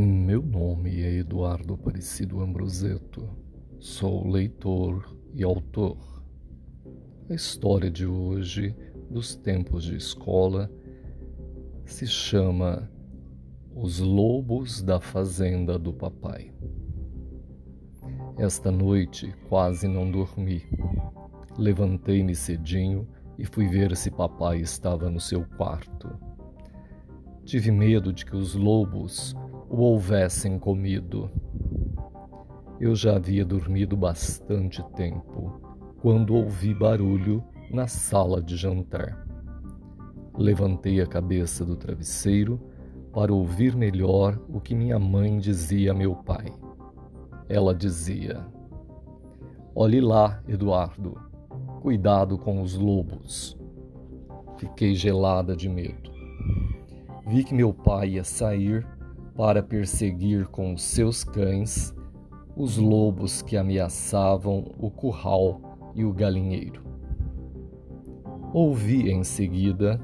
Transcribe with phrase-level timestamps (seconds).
[0.00, 3.28] Meu nome é Eduardo Aparecido Ambroseto.
[3.80, 6.22] Sou leitor e autor.
[7.28, 8.76] A história de hoje,
[9.10, 10.70] dos tempos de escola,
[11.84, 12.88] se chama
[13.74, 16.52] Os Lobos da Fazenda do Papai.
[18.36, 20.62] Esta noite quase não dormi.
[21.58, 26.08] Levantei-me cedinho e fui ver se papai estava no seu quarto.
[27.44, 29.34] Tive medo de que os lobos
[29.68, 31.30] o houvessem comido.
[32.80, 35.60] Eu já havia dormido bastante tempo
[36.00, 39.26] quando ouvi barulho na sala de jantar.
[40.36, 42.60] Levantei a cabeça do travesseiro
[43.12, 46.52] para ouvir melhor o que minha mãe dizia a meu pai.
[47.48, 48.46] Ela dizia:
[49.74, 51.20] Olhe lá, Eduardo,
[51.82, 53.58] cuidado com os lobos.
[54.56, 56.10] Fiquei gelada de medo.
[57.26, 58.86] Vi que meu pai ia sair
[59.38, 61.94] para perseguir com os seus cães
[62.56, 65.60] os lobos que ameaçavam o curral
[65.94, 66.82] e o galinheiro.
[68.52, 70.00] Ouvi em seguida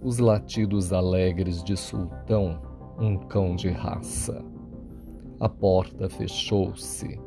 [0.00, 2.62] os latidos alegres de Sultão,
[2.98, 4.42] um cão de raça.
[5.38, 7.20] A porta fechou-se.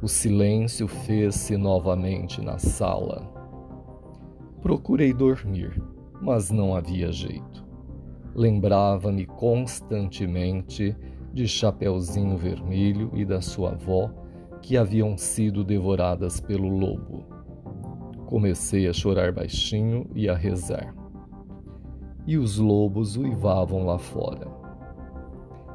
[0.00, 3.30] O silêncio fez-se novamente na sala.
[4.62, 5.82] Procurei dormir,
[6.22, 7.57] mas não havia jeito
[8.38, 10.96] lembrava-me constantemente
[11.34, 14.10] de Chapeuzinho Vermelho e da sua avó,
[14.62, 17.24] que haviam sido devoradas pelo lobo.
[18.26, 20.94] Comecei a chorar baixinho e a rezar.
[22.26, 24.46] E os lobos uivavam lá fora.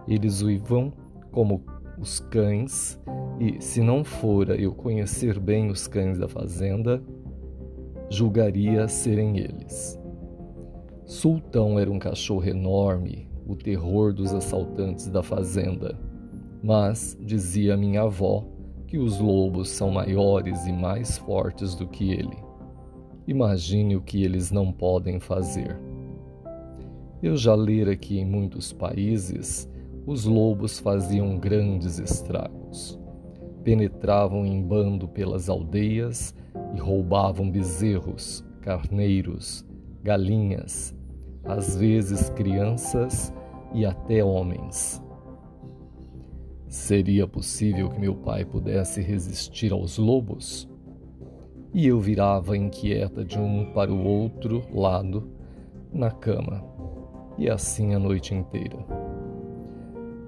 [0.07, 0.93] Eles uivam
[1.31, 1.65] como
[1.99, 2.97] os cães,
[3.39, 7.03] e se não fora eu conhecer bem os cães da fazenda,
[8.09, 10.01] julgaria serem eles.
[11.05, 15.99] Sultão era um cachorro enorme, o terror dos assaltantes da fazenda.
[16.63, 18.45] Mas, dizia minha avó,
[18.87, 22.37] que os lobos são maiores e mais fortes do que ele.
[23.27, 25.77] Imagine o que eles não podem fazer.
[27.21, 29.69] Eu já lera que em muitos países
[30.05, 32.99] os lobos faziam grandes estragos.
[33.63, 36.33] Penetravam em bando pelas aldeias
[36.75, 39.65] e roubavam bezerros, carneiros,
[40.03, 40.93] galinhas,
[41.43, 43.33] às vezes crianças
[43.73, 45.01] e até homens.
[46.67, 50.69] Seria possível que meu pai pudesse resistir aos lobos?
[51.73, 55.31] E eu virava inquieta de um para o outro lado
[55.91, 56.63] na cama,
[57.37, 58.77] e assim a noite inteira.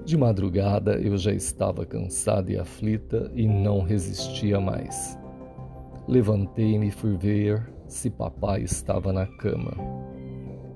[0.05, 5.17] De madrugada eu já estava cansada e aflita e não resistia mais.
[6.07, 9.73] Levantei-me e fui ver se papai estava na cama.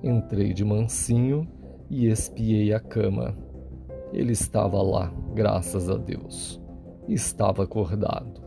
[0.03, 1.47] Entrei de mansinho
[1.90, 3.38] e espiei a cama.
[4.12, 6.59] Ele estava lá, graças a Deus.
[7.07, 8.41] Estava acordado.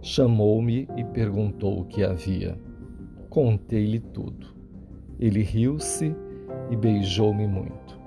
[0.00, 2.58] Chamou-me e perguntou o que havia.
[3.30, 4.48] Contei-lhe tudo.
[5.20, 6.16] Ele riu-se
[6.68, 8.00] e beijou-me muito.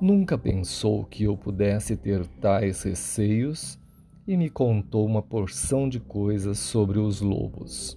[0.00, 3.80] Nunca pensou que eu pudesse ter tais receios
[4.26, 7.96] e me contou uma porção de coisas sobre os lobos.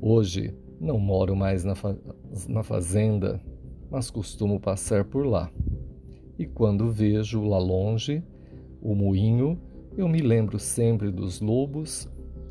[0.00, 1.94] Hoje não moro mais na, fa
[2.48, 3.40] na fazenda,
[3.90, 5.50] mas costumo passar por lá.
[6.38, 8.22] E quando vejo lá longe
[8.80, 9.60] o moinho,
[9.96, 12.08] eu me lembro sempre dos lobos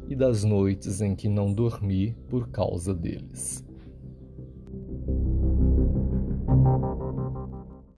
[0.08, 3.66] e das noites em que não dormi por causa deles.